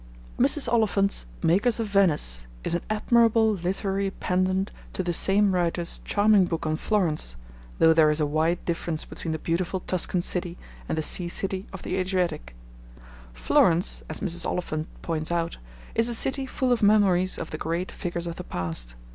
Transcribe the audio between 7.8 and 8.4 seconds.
there is a